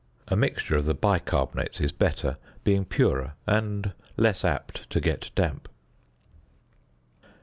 A 0.29 0.35
mixture 0.35 0.75
of 0.75 0.85
the 0.85 0.95
bicarbonates 0.95 1.79
is 1.79 1.91
better, 1.91 2.37
being 2.63 2.85
purer 2.85 3.33
and 3.45 3.93
less 4.17 4.43
apt 4.43 4.89
to 4.89 4.99
get 4.99 5.29
damp. 5.35 5.69